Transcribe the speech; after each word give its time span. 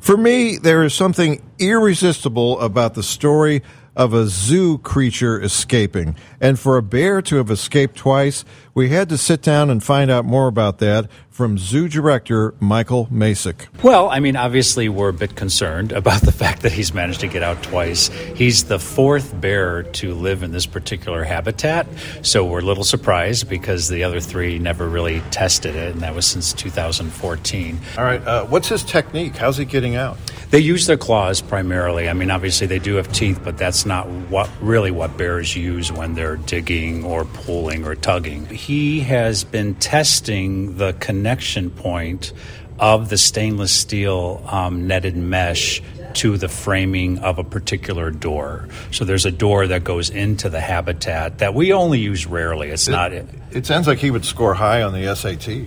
For 0.00 0.16
me, 0.16 0.56
there 0.56 0.82
is 0.82 0.94
something 0.94 1.42
irresistible 1.58 2.58
about 2.60 2.94
the 2.94 3.02
story 3.02 3.62
of 3.94 4.14
a 4.14 4.26
zoo 4.26 4.78
creature 4.78 5.40
escaping. 5.40 6.16
And 6.40 6.58
for 6.58 6.78
a 6.78 6.82
bear 6.82 7.20
to 7.22 7.36
have 7.36 7.50
escaped 7.50 7.96
twice, 7.96 8.44
we 8.74 8.88
had 8.90 9.08
to 9.08 9.18
sit 9.18 9.42
down 9.42 9.70
and 9.70 9.82
find 9.82 10.10
out 10.10 10.24
more 10.24 10.46
about 10.46 10.78
that 10.78 11.08
from 11.30 11.56
zoo 11.56 11.88
director 11.88 12.54
Michael 12.60 13.06
Macek. 13.06 13.66
Well, 13.82 14.10
I 14.10 14.20
mean, 14.20 14.36
obviously, 14.36 14.90
we're 14.90 15.08
a 15.08 15.14
bit 15.14 15.36
concerned 15.36 15.90
about 16.00 16.20
the 16.20 16.32
fact 16.32 16.62
that 16.62 16.72
he's 16.72 16.92
managed 16.92 17.20
to 17.20 17.28
get 17.28 17.42
out 17.42 17.62
twice. 17.62 18.08
He's 18.36 18.64
the 18.64 18.78
fourth 18.78 19.40
bear 19.40 19.84
to 19.84 20.14
live 20.14 20.42
in 20.42 20.52
this 20.52 20.66
particular 20.66 21.24
habitat, 21.24 21.86
so 22.22 22.44
we're 22.44 22.60
a 22.60 22.64
little 22.64 22.84
surprised 22.84 23.48
because 23.48 23.88
the 23.88 24.04
other 24.04 24.20
three 24.20 24.58
never 24.58 24.88
really 24.88 25.20
tested 25.30 25.76
it, 25.76 25.92
and 25.92 26.02
that 26.02 26.14
was 26.14 26.26
since 26.26 26.52
2014. 26.52 27.78
All 27.96 28.04
right, 28.04 28.22
uh, 28.26 28.44
what's 28.46 28.68
his 28.68 28.84
technique? 28.84 29.36
How's 29.36 29.56
he 29.56 29.64
getting 29.64 29.96
out? 29.96 30.18
They 30.50 30.58
use 30.58 30.86
their 30.86 30.96
claws 30.96 31.40
primarily. 31.40 32.08
I 32.08 32.12
mean, 32.12 32.30
obviously, 32.30 32.66
they 32.66 32.80
do 32.80 32.96
have 32.96 33.10
teeth, 33.12 33.40
but 33.42 33.56
that's 33.56 33.86
not 33.86 34.08
what 34.08 34.50
really 34.60 34.90
what 34.90 35.16
bears 35.16 35.54
use 35.56 35.92
when 35.92 36.14
they're 36.14 36.36
digging 36.36 37.04
or 37.04 37.24
pulling 37.24 37.86
or 37.86 37.94
tugging. 37.94 38.46
He 38.60 39.00
has 39.00 39.42
been 39.42 39.74
testing 39.76 40.76
the 40.76 40.92
connection 40.92 41.70
point 41.70 42.34
of 42.78 43.08
the 43.08 43.16
stainless 43.16 43.72
steel 43.72 44.44
um, 44.46 44.86
netted 44.86 45.16
mesh 45.16 45.80
to 46.12 46.36
the 46.36 46.46
framing 46.46 47.20
of 47.20 47.38
a 47.38 47.44
particular 47.44 48.10
door. 48.10 48.68
So 48.90 49.06
there's 49.06 49.24
a 49.24 49.30
door 49.30 49.66
that 49.68 49.82
goes 49.82 50.10
into 50.10 50.50
the 50.50 50.60
habitat 50.60 51.38
that 51.38 51.54
we 51.54 51.72
only 51.72 52.00
use 52.00 52.26
rarely. 52.26 52.68
It's 52.68 52.86
it, 52.86 52.92
not. 52.92 53.12
It 53.14 53.64
sounds 53.64 53.86
like 53.86 53.98
he 53.98 54.10
would 54.10 54.26
score 54.26 54.52
high 54.52 54.82
on 54.82 54.92
the 54.92 55.14
SAT. 55.16 55.66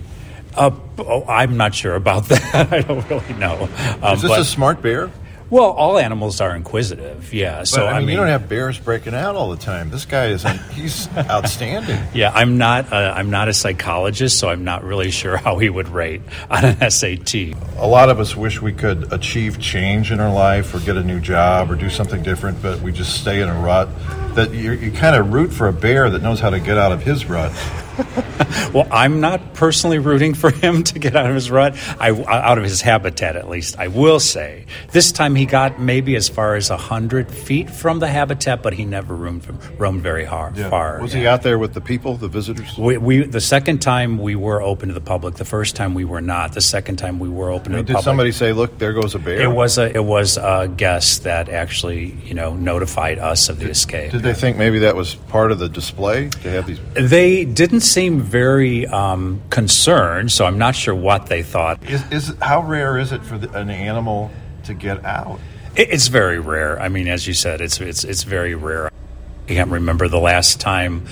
Uh, 0.56 0.70
oh, 0.98 1.24
I'm 1.24 1.56
not 1.56 1.74
sure 1.74 1.96
about 1.96 2.24
that. 2.28 2.72
I 2.72 2.82
don't 2.82 3.10
really 3.10 3.34
know. 3.34 3.68
Um, 4.02 4.14
Is 4.14 4.22
this 4.22 4.30
but, 4.30 4.40
a 4.40 4.44
smart 4.44 4.82
bear? 4.82 5.10
Well, 5.54 5.70
all 5.70 5.98
animals 5.98 6.40
are 6.40 6.56
inquisitive, 6.56 7.32
yeah. 7.32 7.58
But, 7.58 7.68
so 7.68 7.86
I 7.86 7.86
mean, 7.86 7.94
I 7.94 8.00
mean, 8.00 8.08
you 8.08 8.16
don't 8.16 8.26
have 8.26 8.48
bears 8.48 8.76
breaking 8.76 9.14
out 9.14 9.36
all 9.36 9.50
the 9.50 9.56
time. 9.56 9.88
This 9.88 10.04
guy 10.04 10.26
is—he's 10.30 11.08
outstanding. 11.16 12.00
Yeah, 12.12 12.32
I'm 12.34 12.58
not. 12.58 12.92
A, 12.92 13.14
I'm 13.16 13.30
not 13.30 13.46
a 13.46 13.54
psychologist, 13.54 14.36
so 14.36 14.48
I'm 14.48 14.64
not 14.64 14.82
really 14.82 15.12
sure 15.12 15.36
how 15.36 15.58
he 15.58 15.70
would 15.70 15.88
rate 15.88 16.22
on 16.50 16.64
an 16.64 16.90
SAT. 16.90 17.34
A 17.76 17.86
lot 17.86 18.10
of 18.10 18.18
us 18.18 18.34
wish 18.34 18.60
we 18.60 18.72
could 18.72 19.12
achieve 19.12 19.60
change 19.60 20.10
in 20.10 20.18
our 20.18 20.32
life, 20.32 20.74
or 20.74 20.80
get 20.80 20.96
a 20.96 21.04
new 21.04 21.20
job, 21.20 21.70
or 21.70 21.76
do 21.76 21.88
something 21.88 22.24
different, 22.24 22.60
but 22.60 22.80
we 22.80 22.90
just 22.90 23.20
stay 23.20 23.40
in 23.40 23.48
a 23.48 23.54
rut. 23.60 23.88
That 24.34 24.52
you, 24.52 24.72
you 24.72 24.90
kind 24.90 25.16
of 25.16 25.32
root 25.32 25.52
for 25.52 25.68
a 25.68 25.72
bear 25.72 26.10
that 26.10 26.22
knows 26.22 26.40
how 26.40 26.50
to 26.50 26.60
get 26.60 26.78
out 26.78 26.92
of 26.92 27.02
his 27.02 27.26
rut. 27.26 27.52
well, 28.72 28.88
I'm 28.90 29.20
not 29.20 29.54
personally 29.54 29.98
rooting 29.98 30.34
for 30.34 30.50
him 30.50 30.82
to 30.84 30.98
get 30.98 31.14
out 31.14 31.26
of 31.26 31.34
his 31.34 31.50
rut, 31.50 31.76
I, 32.00 32.10
out 32.10 32.58
of 32.58 32.64
his 32.64 32.80
habitat 32.80 33.36
at 33.36 33.48
least. 33.48 33.78
I 33.78 33.88
will 33.88 34.18
say 34.18 34.66
this 34.90 35.12
time 35.12 35.36
he 35.36 35.46
got 35.46 35.80
maybe 35.80 36.16
as 36.16 36.28
far 36.28 36.56
as 36.56 36.68
hundred 36.68 37.30
feet 37.30 37.70
from 37.70 38.00
the 38.00 38.08
habitat, 38.08 38.62
but 38.62 38.72
he 38.74 38.84
never 38.84 39.14
roamed 39.14 39.46
roamed 39.78 40.02
very 40.02 40.24
hard, 40.24 40.56
yeah. 40.56 40.70
far. 40.70 41.00
Was 41.00 41.14
yeah. 41.14 41.20
he 41.20 41.26
out 41.26 41.42
there 41.42 41.58
with 41.58 41.74
the 41.74 41.80
people, 41.80 42.16
the 42.16 42.28
visitors? 42.28 42.76
We, 42.76 42.98
we, 42.98 43.26
the 43.26 43.40
second 43.40 43.78
time 43.80 44.18
we 44.18 44.34
were 44.34 44.60
open 44.60 44.88
to 44.88 44.94
the 44.94 45.00
public. 45.00 45.36
The 45.36 45.44
first 45.44 45.76
time 45.76 45.94
we 45.94 46.04
were 46.04 46.20
not. 46.20 46.52
The 46.52 46.60
second 46.60 46.96
time 46.96 47.18
we 47.20 47.28
were 47.28 47.50
open 47.50 47.72
I 47.72 47.76
mean, 47.76 47.86
to 47.86 47.92
the 47.92 47.94
public. 47.94 48.02
Did 48.02 48.04
somebody 48.04 48.32
say, 48.32 48.52
"Look, 48.52 48.78
there 48.78 48.92
goes 48.92 49.14
a 49.14 49.20
bear"? 49.20 49.40
It 49.40 49.52
was 49.52 49.78
a 49.78 49.94
it 49.94 50.04
was 50.04 50.36
a 50.36 50.72
guest 50.76 51.22
that 51.24 51.48
actually 51.48 52.16
you 52.24 52.34
know 52.34 52.54
notified 52.54 53.18
us 53.18 53.48
of 53.48 53.58
the 53.58 53.66
did, 53.66 53.70
escape. 53.70 54.10
Did 54.10 54.22
they 54.24 54.34
think 54.34 54.56
maybe 54.56 54.80
that 54.80 54.96
was 54.96 55.14
part 55.14 55.52
of 55.52 55.58
the 55.58 55.68
display 55.68 56.28
to 56.28 56.50
have 56.50 56.66
these? 56.66 56.80
They 56.94 57.44
didn't 57.44 57.80
seem 57.80 58.20
very 58.20 58.86
um, 58.86 59.42
concerned, 59.50 60.32
so 60.32 60.44
I'm 60.44 60.58
not 60.58 60.74
sure 60.74 60.94
what 60.94 61.26
they 61.26 61.42
thought. 61.42 61.82
Is, 61.88 62.02
is 62.10 62.34
how 62.40 62.62
rare 62.62 62.98
is 62.98 63.12
it 63.12 63.22
for 63.22 63.38
the, 63.38 63.50
an 63.56 63.70
animal 63.70 64.30
to 64.64 64.74
get 64.74 65.04
out? 65.04 65.38
It, 65.76 65.90
it's 65.90 66.08
very 66.08 66.40
rare. 66.40 66.80
I 66.80 66.88
mean, 66.88 67.08
as 67.08 67.26
you 67.26 67.34
said, 67.34 67.60
it's 67.60 67.80
it's 67.80 68.04
it's 68.04 68.24
very 68.24 68.54
rare. 68.54 68.86
I 68.86 69.48
can't 69.48 69.70
remember 69.70 70.08
the 70.08 70.20
last 70.20 70.60
time. 70.60 71.06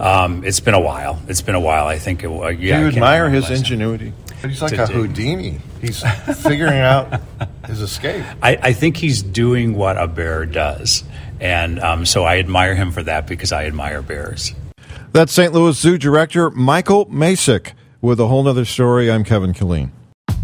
Um, 0.00 0.44
it's 0.44 0.60
been 0.60 0.74
a 0.74 0.80
while. 0.80 1.20
It's 1.28 1.42
been 1.42 1.54
a 1.54 1.60
while. 1.60 1.86
I 1.86 1.98
think. 1.98 2.24
It, 2.24 2.28
uh, 2.28 2.48
yeah, 2.48 2.78
Do 2.78 2.82
you 2.82 2.88
admire 2.88 3.30
his 3.30 3.50
ingenuity? 3.50 4.12
He's 4.42 4.60
like 4.60 4.72
a 4.72 4.86
Houdini. 4.86 5.60
He's 5.80 6.02
figuring 6.42 6.80
out 6.80 7.20
his 7.66 7.80
escape. 7.80 8.24
I, 8.42 8.56
I, 8.56 8.72
think 8.72 8.96
he's 8.96 9.22
doing 9.22 9.74
what 9.74 9.96
a 9.96 10.06
bear 10.06 10.46
does, 10.46 11.04
and 11.40 11.80
um, 11.80 12.06
so 12.06 12.24
I 12.24 12.38
admire 12.38 12.74
him 12.74 12.92
for 12.92 13.02
that 13.02 13.26
because 13.26 13.52
I 13.52 13.66
admire 13.66 14.02
bears. 14.02 14.54
That's 15.12 15.32
St. 15.32 15.52
Louis 15.52 15.78
Zoo 15.78 15.96
Director 15.98 16.50
Michael 16.50 17.06
Macek 17.06 17.72
with 18.00 18.20
a 18.20 18.26
whole 18.26 18.42
nother 18.42 18.64
story. 18.64 19.10
I'm 19.10 19.24
Kevin 19.24 19.52
Killeen. 19.52 19.90